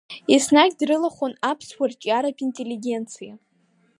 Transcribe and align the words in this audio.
Еснагь 0.33 0.75
дрылахәын 0.79 1.33
аԥсуа 1.51 1.85
рҿиаратә 1.91 2.41
интеллигенциа. 2.45 3.33